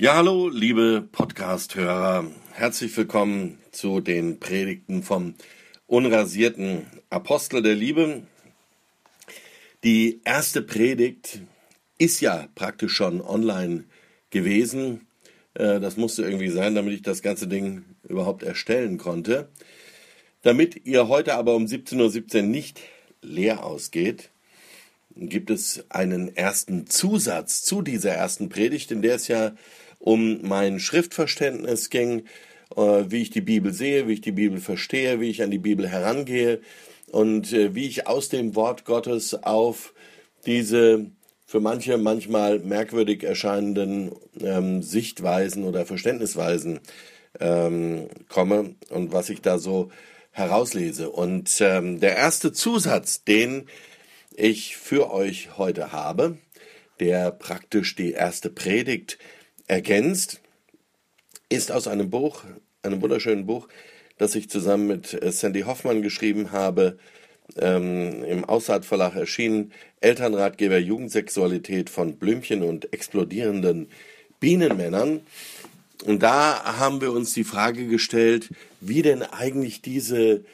[0.00, 2.24] Ja, hallo, liebe Podcast-Hörer.
[2.52, 5.34] Herzlich willkommen zu den Predigten vom
[5.86, 8.22] unrasierten Apostel der Liebe.
[9.84, 11.42] Die erste Predigt
[11.98, 13.84] ist ja praktisch schon online
[14.30, 15.06] gewesen.
[15.52, 19.50] Äh, das musste irgendwie sein, damit ich das ganze Ding überhaupt erstellen konnte.
[20.40, 22.80] Damit ihr heute aber um 17.17 Uhr nicht
[23.20, 24.30] leer ausgeht,
[25.14, 29.52] gibt es einen ersten Zusatz zu dieser ersten Predigt, in der es ja
[30.00, 32.24] um mein Schriftverständnis ging,
[32.76, 35.58] äh, wie ich die Bibel sehe, wie ich die Bibel verstehe, wie ich an die
[35.58, 36.60] Bibel herangehe
[37.12, 39.94] und äh, wie ich aus dem Wort Gottes auf
[40.46, 41.06] diese
[41.46, 46.78] für manche manchmal merkwürdig erscheinenden ähm, Sichtweisen oder Verständnisweisen
[47.40, 49.90] ähm, komme und was ich da so
[50.30, 51.10] herauslese.
[51.10, 53.66] Und ähm, der erste Zusatz, den
[54.36, 56.38] ich für euch heute habe,
[57.00, 59.18] der praktisch die erste Predigt
[59.70, 60.40] ergänzt,
[61.48, 62.42] ist aus einem Buch,
[62.82, 63.68] einem wunderschönen Buch,
[64.18, 66.98] das ich zusammen mit äh, Sandy Hoffmann geschrieben habe,
[67.56, 73.88] ähm, im Aussaat Verlag erschienen, Elternratgeber Jugendsexualität von Blümchen und explodierenden
[74.40, 75.20] Bienenmännern.
[76.04, 80.44] Und da haben wir uns die Frage gestellt, wie denn eigentlich diese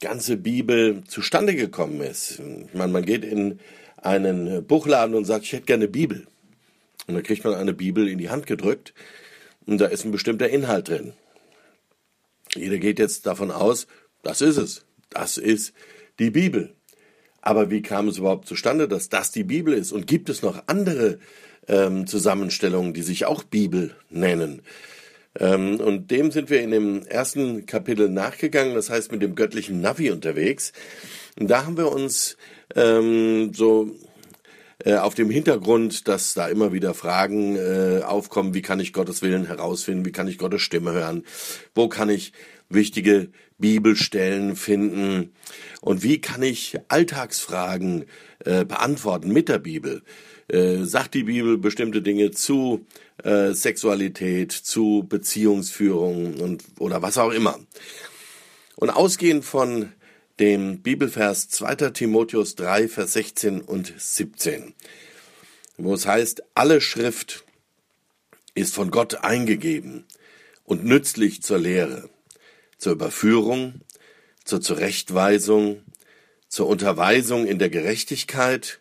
[0.00, 2.40] ganze Bibel zustande gekommen ist.
[2.68, 3.58] Ich meine, man geht in
[3.96, 6.26] einen Buchladen und sagt, ich hätte gerne Bibel.
[7.06, 8.94] Und dann kriegt man eine Bibel in die Hand gedrückt
[9.66, 11.12] und da ist ein bestimmter Inhalt drin.
[12.54, 13.86] Jeder geht jetzt davon aus,
[14.22, 14.84] das ist es.
[15.10, 15.72] Das ist
[16.18, 16.74] die Bibel.
[17.40, 19.92] Aber wie kam es überhaupt zustande, dass das die Bibel ist?
[19.92, 21.18] Und gibt es noch andere
[21.68, 24.62] ähm, Zusammenstellungen, die sich auch Bibel nennen?
[25.38, 29.80] Ähm, und dem sind wir in dem ersten Kapitel nachgegangen, das heißt mit dem göttlichen
[29.80, 30.72] Navi unterwegs.
[31.38, 32.36] Und da haben wir uns
[32.74, 33.94] ähm, so
[34.86, 39.20] äh, auf dem Hintergrund, dass da immer wieder Fragen äh, aufkommen, wie kann ich Gottes
[39.20, 41.24] Willen herausfinden, wie kann ich Gottes Stimme hören,
[41.74, 42.32] wo kann ich
[42.68, 43.28] wichtige
[43.58, 45.32] Bibelstellen finden
[45.80, 48.04] und wie kann ich Alltagsfragen
[48.44, 50.02] äh, beantworten mit der Bibel.
[50.46, 52.86] Äh, sagt die Bibel bestimmte Dinge zu
[53.24, 57.58] äh, Sexualität, zu Beziehungsführung und oder was auch immer.
[58.76, 59.90] Und ausgehend von
[60.38, 61.90] dem Bibelvers 2.
[61.90, 64.74] Timotheus 3, Vers 16 und 17,
[65.78, 67.44] wo es heißt, alle Schrift
[68.54, 70.04] ist von Gott eingegeben
[70.64, 72.10] und nützlich zur Lehre,
[72.76, 73.80] zur Überführung,
[74.44, 75.82] zur Zurechtweisung,
[76.48, 78.80] zur Unterweisung in der Gerechtigkeit,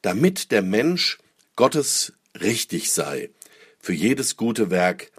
[0.00, 1.18] damit der Mensch
[1.56, 3.30] Gottes richtig sei,
[3.78, 5.10] für jedes gute Werk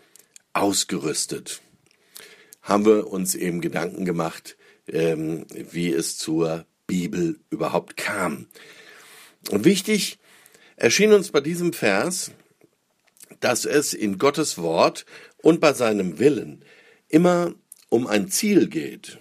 [0.54, 1.62] ausgerüstet.
[2.62, 4.57] Haben wir uns eben Gedanken gemacht,
[4.88, 8.48] ähm, wie es zur Bibel überhaupt kam.
[9.50, 10.20] Und wichtig
[10.76, 12.32] erschien uns bei diesem Vers,
[13.40, 15.06] dass es in Gottes Wort
[15.38, 16.64] und bei seinem Willen
[17.10, 17.54] immer
[17.90, 19.20] um ein Ziel geht.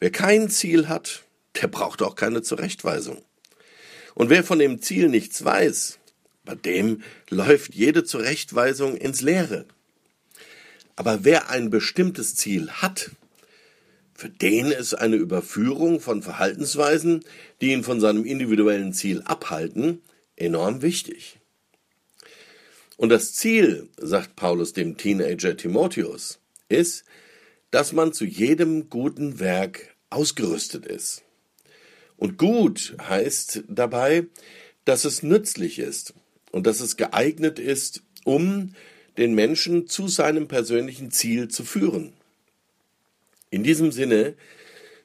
[0.00, 1.24] Wer kein Ziel hat,
[1.60, 3.22] der braucht auch keine Zurechtweisung.
[4.14, 5.98] Und wer von dem Ziel nichts weiß,
[6.44, 9.66] bei dem läuft jede Zurechtweisung ins Leere.
[10.96, 13.10] Aber wer ein bestimmtes Ziel hat,
[14.14, 17.24] für den ist eine Überführung von Verhaltensweisen,
[17.60, 20.02] die ihn von seinem individuellen Ziel abhalten,
[20.36, 21.40] enorm wichtig.
[22.96, 26.38] Und das Ziel, sagt Paulus dem Teenager Timotheus,
[26.68, 27.04] ist,
[27.72, 31.22] dass man zu jedem guten Werk ausgerüstet ist.
[32.16, 34.26] Und gut heißt dabei,
[34.84, 36.14] dass es nützlich ist
[36.52, 38.74] und dass es geeignet ist, um
[39.18, 42.12] den Menschen zu seinem persönlichen Ziel zu führen.
[43.54, 44.34] In diesem Sinne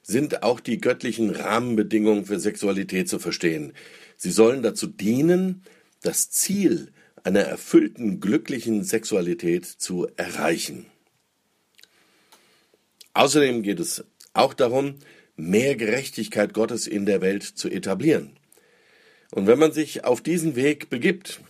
[0.02, 3.74] sind auch die göttlichen Rahmenbedingungen für Sexualität zu verstehen.
[4.16, 5.62] Sie sollen dazu dienen,
[6.02, 6.90] das Ziel
[7.22, 10.86] einer erfüllten, glücklichen Sexualität zu erreichen.
[13.14, 14.96] Außerdem geht es auch darum,
[15.36, 18.32] mehr Gerechtigkeit Gottes in der Welt zu etablieren.
[19.30, 21.40] Und wenn man sich auf diesen Weg begibt,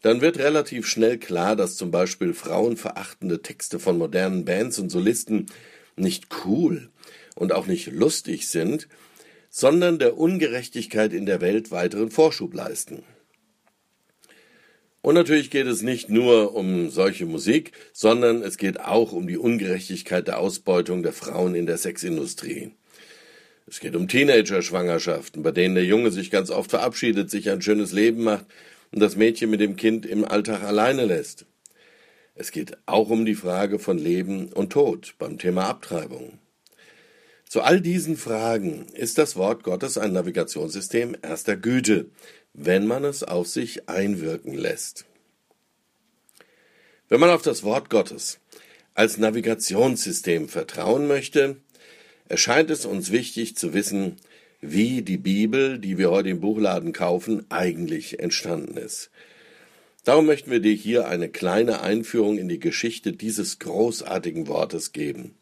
[0.00, 5.44] dann wird relativ schnell klar, dass zum Beispiel frauenverachtende Texte von modernen Bands und Solisten
[5.96, 6.90] nicht cool
[7.34, 8.88] und auch nicht lustig sind,
[9.50, 13.02] sondern der Ungerechtigkeit in der Welt weiteren Vorschub leisten.
[15.02, 19.38] Und natürlich geht es nicht nur um solche Musik, sondern es geht auch um die
[19.38, 22.72] Ungerechtigkeit der Ausbeutung der Frauen in der Sexindustrie.
[23.66, 27.92] Es geht um Teenager-Schwangerschaften, bei denen der Junge sich ganz oft verabschiedet, sich ein schönes
[27.92, 28.44] Leben macht
[28.92, 31.46] und das Mädchen mit dem Kind im Alltag alleine lässt.
[32.34, 36.38] Es geht auch um die Frage von Leben und Tod beim Thema Abtreibung.
[37.48, 42.10] Zu all diesen Fragen ist das Wort Gottes ein Navigationssystem erster Güte,
[42.54, 45.04] wenn man es auf sich einwirken lässt.
[47.08, 48.38] Wenn man auf das Wort Gottes
[48.94, 51.56] als Navigationssystem vertrauen möchte,
[52.28, 54.16] erscheint es uns wichtig zu wissen,
[54.60, 59.10] wie die Bibel, die wir heute im Buchladen kaufen, eigentlich entstanden ist.
[60.04, 65.34] Darum möchten wir dir hier eine kleine Einführung in die Geschichte dieses großartigen Wortes geben.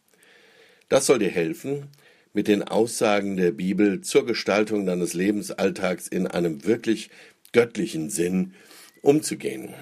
[0.88, 1.86] Das soll dir helfen,
[2.32, 7.10] mit den Aussagen der Bibel zur Gestaltung deines Lebensalltags in einem wirklich
[7.52, 8.54] göttlichen Sinn
[9.02, 9.74] umzugehen.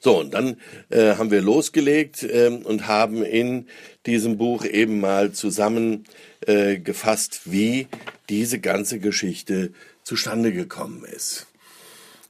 [0.00, 0.58] So, und dann
[0.90, 3.68] äh, haben wir losgelegt äh, und haben in
[4.04, 7.86] diesem Buch eben mal zusammengefasst, äh, wie
[8.28, 9.72] diese ganze Geschichte
[10.02, 11.46] zustande gekommen ist.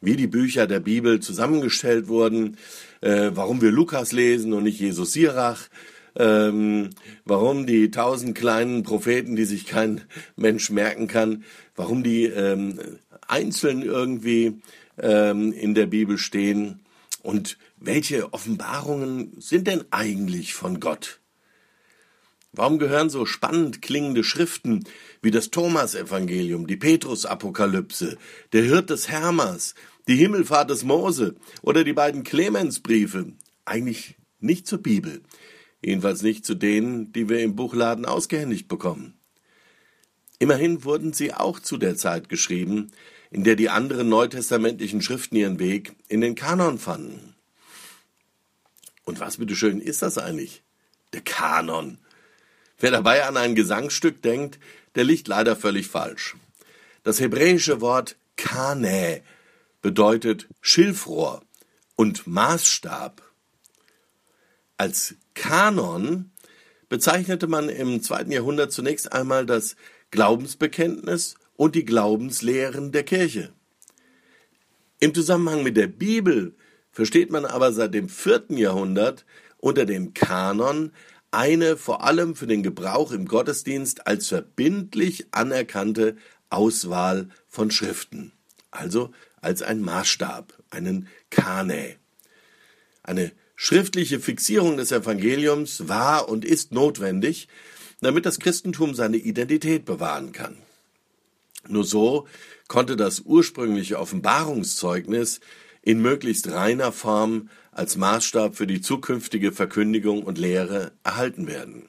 [0.04, 2.56] Wie die Bücher der Bibel zusammengestellt wurden,
[3.00, 5.68] äh, warum wir Lukas lesen und nicht Jesus Sirach,
[6.16, 6.90] ähm,
[7.24, 10.02] warum die tausend kleinen Propheten, die sich kein
[10.36, 12.78] Mensch merken kann, warum die ähm,
[13.26, 14.60] einzeln irgendwie
[14.98, 16.80] ähm, in der Bibel stehen
[17.22, 21.20] und welche Offenbarungen sind denn eigentlich von Gott?
[22.56, 24.84] Warum gehören so spannend klingende Schriften
[25.22, 28.16] wie das Thomas-Evangelium, die Petrus-Apokalypse,
[28.52, 29.74] der Hirt des Hermas,
[30.06, 33.32] die Himmelfahrt des Mose oder die beiden Clemensbriefe
[33.64, 35.22] eigentlich nicht zur Bibel,
[35.82, 39.14] jedenfalls nicht zu denen, die wir im Buchladen ausgehändigt bekommen.
[40.38, 42.90] Immerhin wurden sie auch zu der Zeit geschrieben,
[43.30, 47.34] in der die anderen neutestamentlichen Schriften ihren Weg in den Kanon fanden.
[49.04, 50.62] Und was bitteschön ist das eigentlich?
[51.12, 51.98] Der Kanon.
[52.78, 54.58] Wer dabei an ein Gesangsstück denkt,
[54.94, 56.36] der liegt leider völlig falsch.
[57.02, 59.22] Das hebräische Wort Kane
[59.82, 61.42] bedeutet Schilfrohr
[61.96, 63.22] und Maßstab.
[64.76, 66.30] Als Kanon
[66.88, 69.76] bezeichnete man im zweiten Jahrhundert zunächst einmal das
[70.10, 73.52] Glaubensbekenntnis und die Glaubenslehren der Kirche.
[75.00, 76.54] Im Zusammenhang mit der Bibel
[76.90, 79.24] versteht man aber seit dem vierten Jahrhundert
[79.58, 80.92] unter dem Kanon
[81.34, 86.16] eine vor allem für den Gebrauch im Gottesdienst als verbindlich anerkannte
[86.50, 88.32] Auswahl von Schriften,
[88.70, 89.10] also
[89.40, 91.96] als ein Maßstab, einen Kane.
[93.02, 97.48] Eine schriftliche Fixierung des Evangeliums war und ist notwendig,
[98.00, 100.56] damit das Christentum seine Identität bewahren kann.
[101.68, 102.26] Nur so
[102.68, 105.40] konnte das ursprüngliche Offenbarungszeugnis
[105.84, 111.88] in möglichst reiner Form als Maßstab für die zukünftige Verkündigung und Lehre erhalten werden.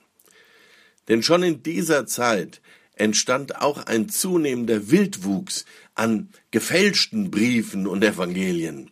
[1.07, 2.61] Denn schon in dieser Zeit
[2.95, 8.91] entstand auch ein zunehmender Wildwuchs an gefälschten Briefen und Evangelien.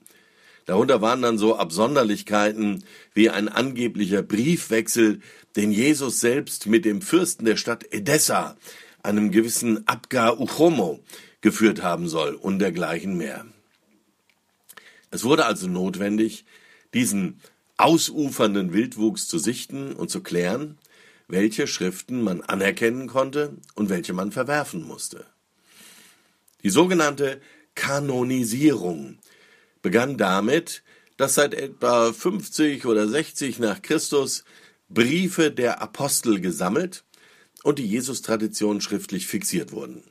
[0.65, 5.19] Darunter waren dann so Absonderlichkeiten wie ein angeblicher Briefwechsel,
[5.57, 8.55] den Jesus selbst mit dem Fürsten der Stadt Edessa
[9.01, 11.01] einem gewissen Abgar Uchomo
[11.41, 13.45] geführt haben soll und dergleichen mehr.
[15.13, 16.43] Es wurde also notwendig,
[16.95, 17.39] diesen
[17.77, 20.79] ausufernden Wildwuchs zu sichten und zu klären,
[21.27, 25.27] welche Schriften man anerkennen konnte und welche man verwerfen musste.
[26.63, 27.39] Die sogenannte
[27.75, 29.19] Kanonisierung
[29.83, 30.81] begann damit,
[31.15, 34.43] dass seit etwa 50 oder 60 nach Christus
[34.89, 37.03] Briefe der Apostel gesammelt
[37.61, 40.03] und die Jesus-Tradition schriftlich fixiert wurden.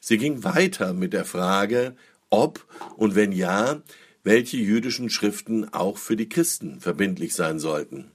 [0.00, 1.94] Sie ging weiter mit der Frage,
[2.30, 2.66] ob
[2.96, 3.82] und wenn ja,
[4.22, 8.10] welche jüdischen Schriften auch für die Christen verbindlich sein sollten.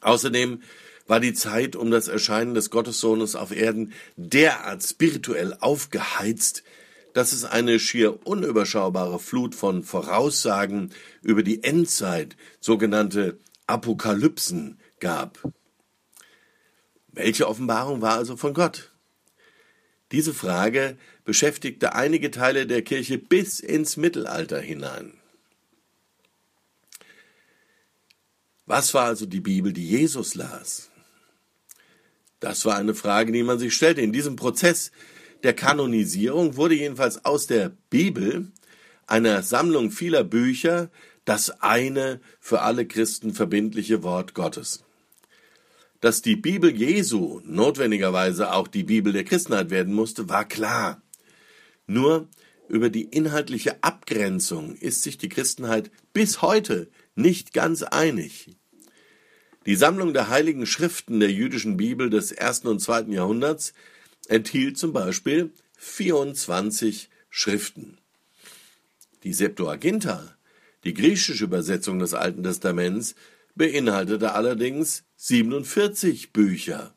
[0.00, 0.62] Außerdem
[1.06, 6.62] war die Zeit um das Erscheinen des Gottessohnes auf Erden derart spirituell aufgeheizt,
[7.14, 10.90] dass es eine schier unüberschaubare Flut von Voraussagen
[11.22, 15.38] über die Endzeit, sogenannte Apokalypsen, gab.
[17.08, 18.92] Welche Offenbarung war also von Gott?
[20.12, 25.14] Diese Frage beschäftigte einige Teile der Kirche bis ins Mittelalter hinein.
[28.64, 30.90] Was war also die Bibel, die Jesus las?
[32.40, 34.00] Das war eine Frage, die man sich stellte.
[34.00, 34.92] In diesem Prozess
[35.42, 38.50] der Kanonisierung wurde jedenfalls aus der Bibel,
[39.06, 40.90] einer Sammlung vieler Bücher,
[41.24, 44.84] das eine für alle Christen verbindliche Wort Gottes.
[46.00, 51.02] Dass die Bibel Jesu notwendigerweise auch die Bibel der Christenheit werden musste, war klar.
[51.86, 52.28] Nur
[52.68, 58.56] über die inhaltliche Abgrenzung ist sich die Christenheit bis heute nicht ganz einig.
[59.66, 63.72] Die Sammlung der heiligen Schriften der jüdischen Bibel des ersten und zweiten Jahrhunderts
[64.28, 67.98] enthielt zum Beispiel 24 Schriften.
[69.24, 70.36] Die Septuaginta,
[70.84, 73.14] die griechische Übersetzung des Alten Testaments,
[73.58, 76.94] beinhaltete allerdings 47 Bücher.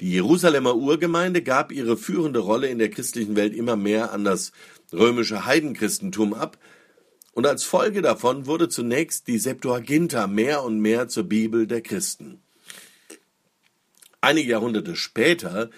[0.00, 4.52] Die Jerusalemer Urgemeinde gab ihre führende Rolle in der christlichen Welt immer mehr an das
[4.92, 6.58] römische Heidenchristentum ab
[7.34, 12.42] Und als Folge davon wurde zunächst die Septuaginta mehr und mehr zur Bibel der Christen.
[14.20, 15.70] Einige Jahrhunderte später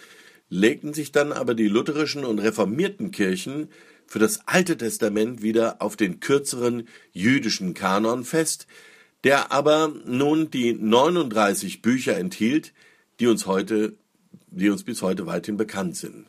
[0.48, 3.68] legten sich dann aber die lutherischen und reformierten Kirchen
[4.06, 8.66] für das Alte Testament wieder auf den kürzeren jüdischen Kanon fest,
[9.24, 12.72] der aber nun die 39 Bücher enthielt,
[13.20, 13.94] die uns heute,
[14.50, 16.26] die uns bis heute weithin bekannt sind.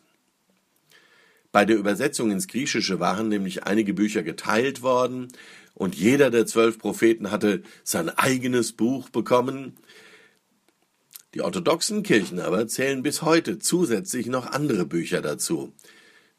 [1.51, 5.29] Bei der Übersetzung ins Griechische waren nämlich einige Bücher geteilt worden
[5.73, 9.77] und jeder der zwölf Propheten hatte sein eigenes Buch bekommen.
[11.33, 15.73] Die orthodoxen Kirchen aber zählen bis heute zusätzlich noch andere Bücher dazu,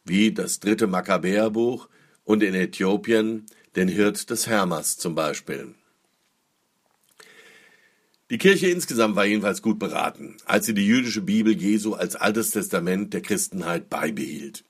[0.07, 1.89] wie das dritte Makkabäerbuch
[2.25, 3.47] und in Äthiopien
[3.77, 5.75] den Hirt des Hermas zum Beispiel.
[8.31, 12.51] Die Kirche insgesamt war jedenfalls gut beraten, als sie die jüdische Bibel Jesu als Altes
[12.51, 14.65] Testament der Christenheit beibehielt.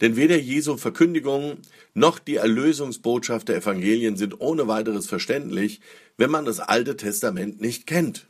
[0.00, 1.58] Denn weder Jesu Verkündigung
[1.94, 5.80] noch die Erlösungsbotschaft der Evangelien sind ohne weiteres verständlich,
[6.16, 8.26] wenn man das Alte Testament nicht kennt.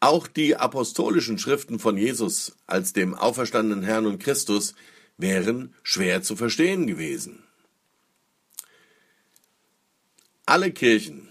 [0.00, 4.74] Auch die apostolischen Schriften von Jesus als dem auferstandenen Herrn und Christus
[5.16, 7.42] wären schwer zu verstehen gewesen.
[10.46, 11.28] Alle Kirchen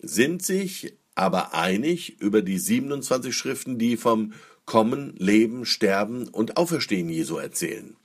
[0.00, 4.32] sind sich aber einig über die 27 Schriften, die vom
[4.64, 7.96] Kommen, Leben, Sterben und Auferstehen Jesu erzählen.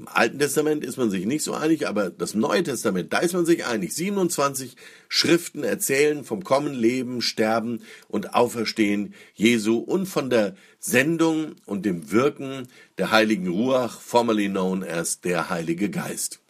[0.00, 3.34] Im Alten Testament ist man sich nicht so einig, aber das Neue Testament, da ist
[3.34, 3.92] man sich einig.
[3.94, 4.74] 27
[5.10, 12.10] Schriften erzählen vom Kommen, Leben, Sterben und Auferstehen Jesu und von der Sendung und dem
[12.12, 12.66] Wirken
[12.96, 16.40] der heiligen Ruach, formerly known as der Heilige Geist.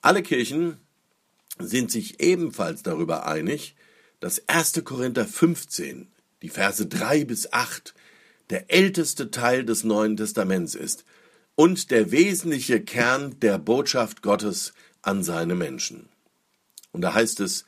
[0.00, 0.78] Alle Kirchen
[1.58, 3.74] sind sich ebenfalls darüber einig,
[4.18, 4.82] dass 1.
[4.82, 6.08] Korinther 15,
[6.40, 7.92] die Verse 3 bis 8,
[8.48, 11.04] der älteste Teil des Neuen Testaments ist
[11.60, 16.08] und der wesentliche Kern der Botschaft Gottes an seine Menschen.
[16.90, 17.66] Und da heißt es,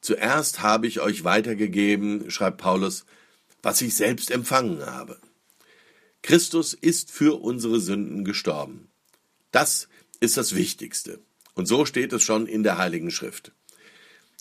[0.00, 3.04] zuerst habe ich euch weitergegeben, schreibt Paulus,
[3.62, 5.20] was ich selbst empfangen habe.
[6.22, 8.88] Christus ist für unsere Sünden gestorben.
[9.52, 9.86] Das
[10.18, 11.20] ist das Wichtigste.
[11.54, 13.52] Und so steht es schon in der Heiligen Schrift.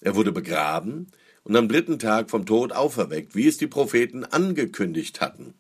[0.02, 1.12] Er wurde begraben
[1.44, 5.54] und am dritten Tag vom Tod auferweckt, wie es die Propheten angekündigt hatten.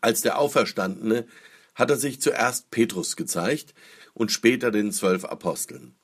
[0.00, 1.26] Als der Auferstandene
[1.78, 3.72] hat er sich zuerst Petrus gezeigt
[4.12, 5.94] und später den zwölf Aposteln.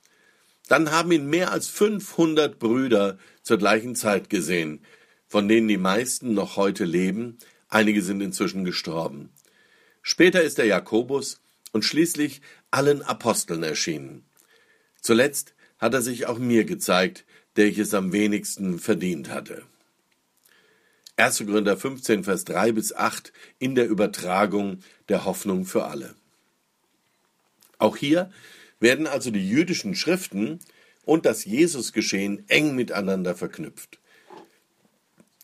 [0.69, 4.85] Dann haben ihn mehr als 500 Brüder zur gleichen Zeit gesehen,
[5.27, 7.39] von denen die meisten noch heute leben,
[7.69, 9.31] einige sind inzwischen gestorben.
[10.01, 11.41] Später ist er Jakobus
[11.73, 12.41] und schließlich
[12.71, 14.25] allen Aposteln erschienen.
[15.01, 17.25] Zuletzt hat er sich auch mir gezeigt,
[17.57, 19.65] der ich es am wenigsten verdient hatte.
[21.17, 21.47] 1.
[21.47, 26.15] Korinther 15, Vers 3 bis 8 in der Übertragung der Hoffnung für alle.
[27.79, 28.31] Auch hier
[28.81, 30.59] werden also die jüdischen Schriften
[31.05, 34.01] und das Jesusgeschehen eng miteinander verknüpft.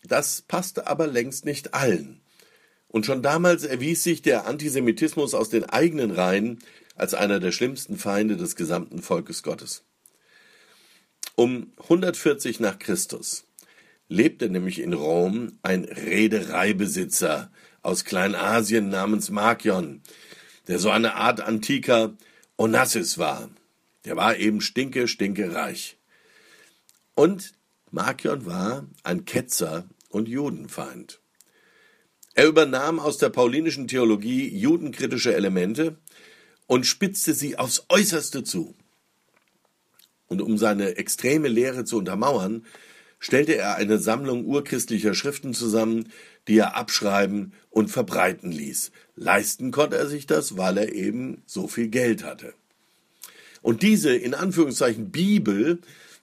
[0.03, 2.21] Das passte aber längst nicht allen.
[2.89, 6.59] Und schon damals erwies sich der Antisemitismus aus den eigenen Reihen
[6.95, 9.83] als einer der schlimmsten Feinde des gesamten Volkes Gottes.
[11.35, 13.45] Um 140 nach Christus
[14.11, 17.49] lebte nämlich in Rom ein Reedereibesitzer
[17.81, 20.01] aus Kleinasien namens Markion,
[20.67, 22.15] der so eine Art antiker
[22.57, 23.49] Onassis war.
[24.03, 25.97] Der war eben stinke, stinke reich.
[27.15, 27.53] Und
[27.89, 31.21] Markion war ein Ketzer und Judenfeind.
[32.33, 35.97] Er übernahm aus der paulinischen Theologie judenkritische Elemente
[36.67, 38.75] und spitzte sie aufs äußerste zu.
[40.27, 42.65] Und um seine extreme Lehre zu untermauern,
[43.21, 46.09] stellte er eine Sammlung urchristlicher Schriften zusammen,
[46.49, 48.91] die er abschreiben und verbreiten ließ.
[49.15, 52.53] Leisten konnte er sich das, weil er eben so viel Geld hatte.
[53.61, 55.79] Und diese in Anführungszeichen Bibel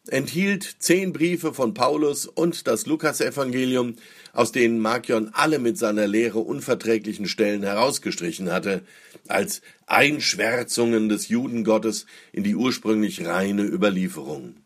[0.08, 3.94] enthielt zehn Briefe von Paulus und das Lukasevangelium,
[4.32, 8.82] aus denen Markion alle mit seiner Lehre unverträglichen Stellen herausgestrichen hatte,
[9.28, 14.56] als Einschwärzungen des Judengottes in die ursprünglich reine Überlieferung.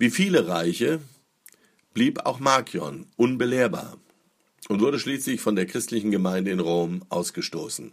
[0.00, 0.98] Wie viele Reiche
[1.92, 3.98] blieb auch Markion unbelehrbar
[4.70, 7.92] und wurde schließlich von der christlichen Gemeinde in Rom ausgestoßen.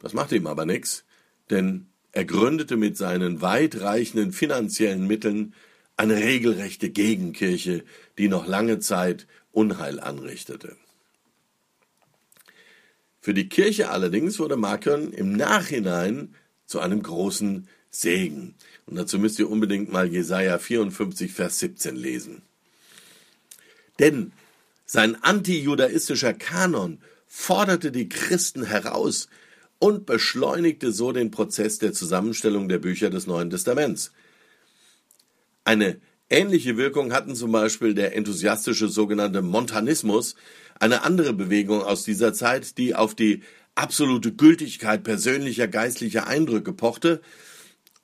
[0.00, 1.06] Das machte ihm aber nichts,
[1.48, 5.54] denn er gründete mit seinen weitreichenden finanziellen Mitteln
[5.96, 7.82] eine regelrechte Gegenkirche,
[8.18, 10.76] die noch lange Zeit Unheil anrichtete.
[13.22, 16.34] Für die Kirche allerdings wurde Markion im Nachhinein
[16.66, 18.56] zu einem großen Segen.
[18.86, 22.42] Und dazu müsst ihr unbedingt mal Jesaja 54, Vers 17 lesen.
[23.98, 24.32] Denn
[24.84, 29.28] sein antijudaistischer Kanon forderte die Christen heraus
[29.78, 34.12] und beschleunigte so den Prozess der Zusammenstellung der Bücher des Neuen Testaments.
[35.64, 36.00] Eine
[36.30, 40.36] ähnliche Wirkung hatten zum Beispiel der enthusiastische sogenannte Montanismus,
[40.78, 43.42] eine andere Bewegung aus dieser Zeit, die auf die
[43.74, 47.20] absolute Gültigkeit persönlicher geistlicher Eindrücke pochte,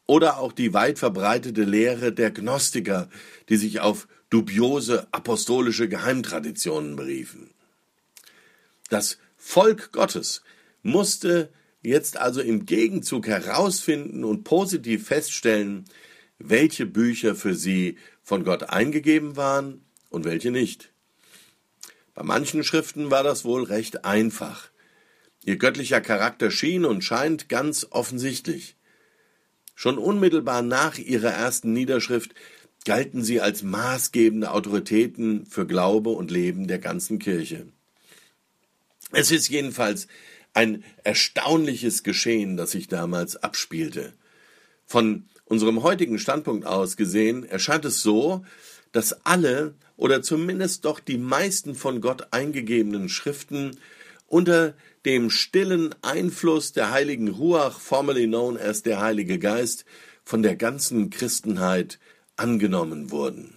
[0.07, 3.09] oder auch die weit verbreitete Lehre der Gnostiker,
[3.49, 7.51] die sich auf dubiose apostolische Geheimtraditionen beriefen.
[8.89, 10.43] Das Volk Gottes
[10.83, 11.51] musste
[11.83, 15.85] jetzt also im Gegenzug herausfinden und positiv feststellen,
[16.39, 20.93] welche Bücher für sie von Gott eingegeben waren und welche nicht.
[22.15, 24.71] Bei manchen Schriften war das wohl recht einfach.
[25.45, 28.77] Ihr göttlicher Charakter schien und scheint ganz offensichtlich.
[29.83, 32.35] Schon unmittelbar nach ihrer ersten Niederschrift
[32.85, 37.67] galten sie als maßgebende Autoritäten für Glaube und Leben der ganzen Kirche.
[39.11, 40.07] Es ist jedenfalls
[40.55, 44.13] ein erstaunliches Geschehen, das sich damals abspielte.
[44.87, 48.45] Von unserem heutigen Standpunkt aus gesehen erscheint es so,
[48.93, 53.77] dass alle oder zumindest doch die meisten von Gott eingegebenen Schriften
[54.29, 59.85] unter dem stillen Einfluss der heiligen Ruach, formerly known as der Heilige Geist,
[60.25, 61.99] von der ganzen Christenheit
[62.37, 63.55] angenommen wurden.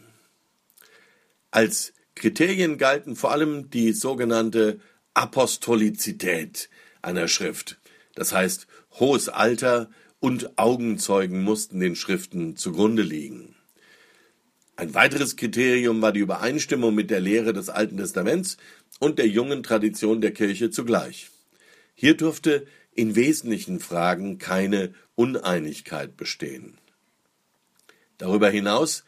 [1.52, 4.80] Als Kriterien galten vor allem die sogenannte
[5.14, 6.70] Apostolizität
[7.02, 7.78] einer Schrift,
[8.16, 8.68] das heißt
[9.00, 13.56] hohes Alter und Augenzeugen mussten den Schriften zugrunde liegen.
[14.78, 18.58] Ein weiteres Kriterium war die Übereinstimmung mit der Lehre des Alten Testaments
[19.00, 21.30] und der jungen Tradition der Kirche zugleich.
[21.96, 26.78] Hier durfte in wesentlichen Fragen keine Uneinigkeit bestehen.
[28.18, 29.04] Darüber hinaus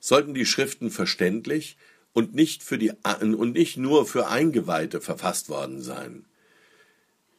[0.00, 1.76] sollten die Schriften verständlich
[2.12, 6.24] und nicht, für die, und nicht nur für Eingeweihte verfasst worden sein.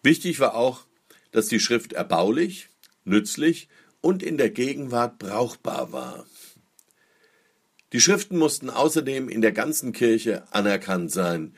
[0.04, 0.86] Wichtig war auch,
[1.32, 2.70] dass die Schrift erbaulich,
[3.04, 3.70] nützlich
[4.02, 6.26] und in der Gegenwart brauchbar war.
[7.94, 11.56] Die Schriften mussten außerdem in der ganzen Kirche anerkannt sein.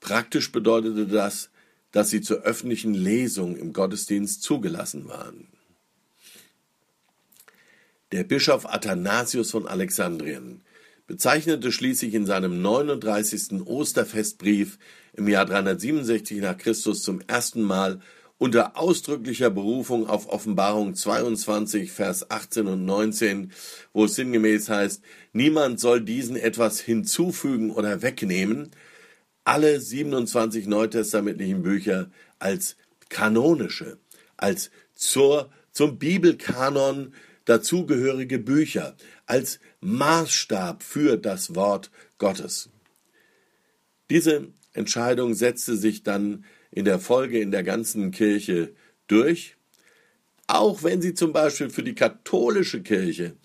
[0.00, 1.50] Praktisch bedeutete das,
[1.94, 5.46] dass sie zur öffentlichen Lesung im Gottesdienst zugelassen waren.
[8.10, 10.62] Der Bischof Athanasius von Alexandrien
[11.06, 13.64] bezeichnete schließlich in seinem 39.
[13.64, 14.80] Osterfestbrief
[15.12, 18.00] im Jahr 367 nach Christus zum ersten Mal
[18.38, 23.52] unter ausdrücklicher Berufung auf Offenbarung 22, Vers 18 und 19,
[23.92, 25.00] wo es sinngemäß heißt,
[25.32, 28.72] niemand soll diesen etwas hinzufügen oder wegnehmen,
[29.44, 32.76] alle 27 neutestamentlichen Bücher als
[33.08, 33.98] kanonische,
[34.36, 42.70] als zur, zum Bibelkanon dazugehörige Bücher, als Maßstab für das Wort Gottes.
[44.10, 48.74] Diese Entscheidung setzte sich dann in der Folge in der ganzen Kirche
[49.06, 49.56] durch,
[50.46, 53.36] auch wenn sie zum Beispiel für die katholische Kirche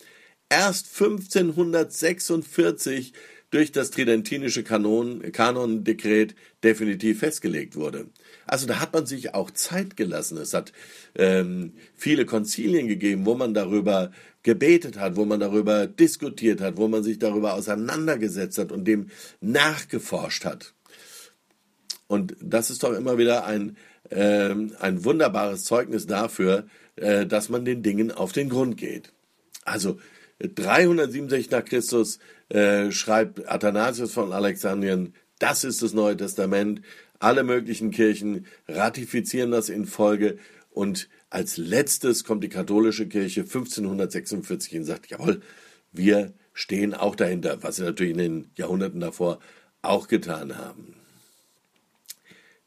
[0.49, 3.13] erst 1546
[3.49, 8.07] durch das tridentinische Kanon, Kanondekret definitiv festgelegt wurde.
[8.45, 10.37] Also da hat man sich auch Zeit gelassen.
[10.37, 10.71] Es hat
[11.15, 14.11] ähm, viele Konzilien gegeben, wo man darüber
[14.43, 19.09] gebetet hat, wo man darüber diskutiert hat, wo man sich darüber auseinandergesetzt hat und dem
[19.41, 20.73] nachgeforscht hat.
[22.07, 23.77] Und das ist doch immer wieder ein,
[24.09, 29.11] äh, ein wunderbares Zeugnis dafür, äh, dass man den Dingen auf den Grund geht.
[29.63, 29.99] Also
[30.39, 36.81] 367 nach Christus äh, schreibt Athanasius von Alexandrien, das ist das Neue Testament.
[37.19, 40.37] Alle möglichen Kirchen ratifizieren das in Folge
[40.71, 45.41] und als letztes kommt die katholische Kirche 1546 und sagt, jawohl,
[45.91, 49.39] wir stehen auch dahinter, was sie natürlich in den Jahrhunderten davor
[49.81, 50.95] auch getan haben.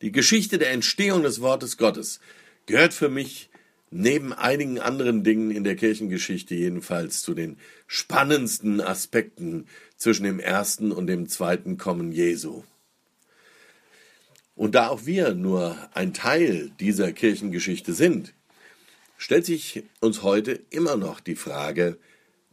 [0.00, 2.20] Die Geschichte der Entstehung des Wortes Gottes
[2.66, 3.50] gehört für mich
[3.92, 10.92] neben einigen anderen Dingen in der Kirchengeschichte jedenfalls zu den spannendsten Aspekten zwischen dem ersten
[10.92, 12.64] und dem zweiten Kommen Jesu.
[14.55, 18.33] Und da auch wir nur ein Teil dieser Kirchengeschichte sind,
[19.18, 21.98] stellt sich uns heute immer noch die Frage,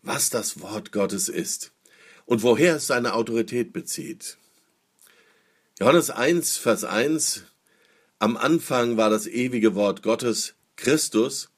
[0.01, 1.71] was das Wort Gottes ist
[2.25, 4.37] und woher es seine Autorität bezieht.
[5.79, 7.45] Johannes 1, Vers 1
[8.19, 11.49] Am Anfang war das ewige Wort Gottes, Christus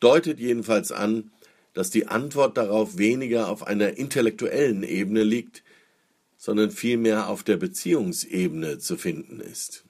[0.00, 1.30] deutet jedenfalls an,
[1.74, 5.62] dass die Antwort darauf weniger auf einer intellektuellen Ebene liegt,
[6.36, 9.84] sondern vielmehr auf der Beziehungsebene zu finden ist.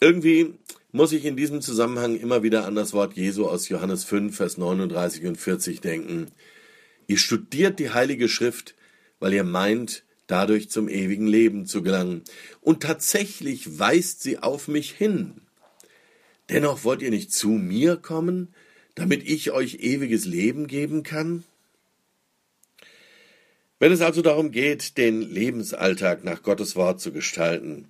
[0.00, 0.54] Irgendwie
[0.92, 4.58] muss ich in diesem Zusammenhang immer wieder an das Wort Jesu aus Johannes 5, Vers
[4.58, 6.28] 39 und 40 denken.
[7.06, 8.74] Ihr studiert die Heilige Schrift,
[9.18, 12.22] weil ihr meint, dadurch zum ewigen Leben zu gelangen.
[12.60, 15.45] Und tatsächlich weist sie auf mich hin.
[16.48, 18.54] Dennoch wollt ihr nicht zu mir kommen,
[18.94, 21.44] damit ich euch ewiges Leben geben kann?
[23.78, 27.88] Wenn es also darum geht, den Lebensalltag nach Gottes Wort zu gestalten,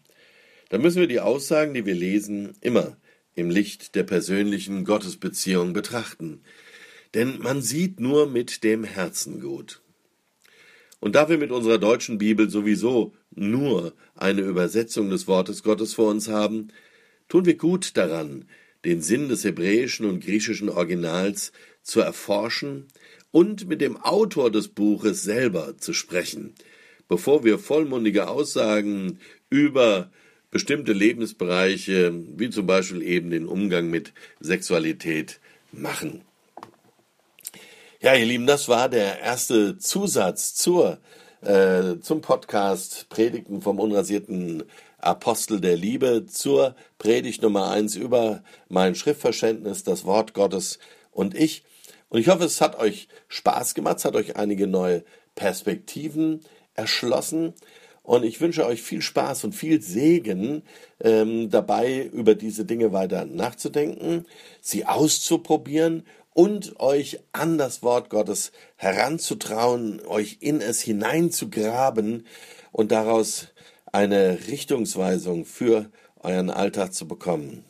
[0.68, 2.96] dann müssen wir die Aussagen, die wir lesen, immer
[3.36, 6.40] im Licht der persönlichen Gottesbeziehung betrachten.
[7.14, 9.80] Denn man sieht nur mit dem Herzen gut.
[10.98, 16.10] Und da wir mit unserer deutschen Bibel sowieso nur eine Übersetzung des Wortes Gottes vor
[16.10, 16.68] uns haben,
[17.28, 18.46] tun wir gut daran,
[18.84, 22.86] den Sinn des hebräischen und griechischen Originals zu erforschen
[23.30, 26.54] und mit dem Autor des Buches selber zu sprechen,
[27.08, 29.18] bevor wir vollmundige Aussagen
[29.50, 30.10] über
[30.50, 35.40] bestimmte Lebensbereiche, wie zum Beispiel eben den Umgang mit Sexualität,
[35.72, 36.22] machen.
[38.00, 40.98] Ja, ihr Lieben, das war der erste Zusatz zur,
[41.40, 44.62] äh, zum Podcast Predigten vom unrasierten
[45.06, 50.78] Apostel der Liebe zur Predigt Nummer eins über mein Schriftverständnis, das Wort Gottes
[51.10, 51.64] und ich.
[52.08, 56.40] Und ich hoffe, es hat euch Spaß gemacht, es hat euch einige neue Perspektiven
[56.74, 57.54] erschlossen.
[58.02, 60.62] Und ich wünsche euch viel Spaß und viel Segen
[61.00, 64.26] ähm, dabei, über diese Dinge weiter nachzudenken,
[64.60, 72.26] sie auszuprobieren und euch an das Wort Gottes heranzutrauen, euch in es hineinzugraben
[72.72, 73.48] und daraus
[73.92, 77.64] eine Richtungsweisung für euren Alltag zu bekommen.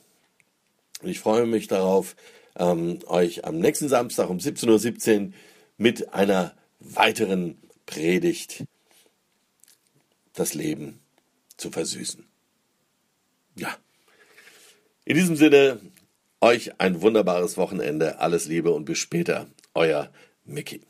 [1.02, 2.16] Ich freue mich darauf,
[2.58, 5.32] ähm, euch am nächsten Samstag um 17.17 Uhr
[5.76, 8.64] mit einer weiteren Predigt
[10.32, 11.00] das Leben
[11.56, 12.26] zu versüßen.
[13.56, 13.76] Ja.
[15.04, 15.80] In diesem Sinne,
[16.40, 20.10] euch ein wunderbares Wochenende, alles Liebe und bis später, euer
[20.44, 20.85] Mickey.